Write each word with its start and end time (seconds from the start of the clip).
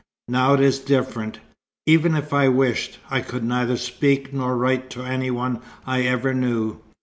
Now 0.27 0.55
it 0.55 0.61
is 0.61 0.79
different. 0.79 1.37
Even 1.85 2.15
if 2.15 2.33
I 2.33 2.47
wished, 2.47 2.97
I 3.11 3.21
could 3.21 3.43
neither 3.43 3.77
speak 3.77 4.33
nor 4.33 4.57
write 4.57 4.89
to 4.89 5.03
any 5.03 5.29
one 5.29 5.59
I 5.85 6.01
ever 6.01 6.33
knew. 6.33 6.81